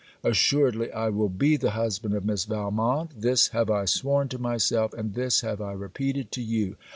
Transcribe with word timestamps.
Assuredly 0.23 0.91
I 0.91 1.09
will 1.09 1.29
be 1.29 1.57
the 1.57 1.69
husband 1.77 2.15
of 2.15 2.25
Miss 2.25 2.45
Valmont. 2.45 3.11
This 3.21 3.49
have 3.49 3.69
I 3.69 3.85
sworn 3.85 4.29
to 4.29 4.39
myself: 4.39 4.93
and 4.95 5.13
this 5.13 5.41
have 5.41 5.61
I 5.61 5.73
repeated 5.73 6.31
to 6.31 6.41
you. 6.41 6.75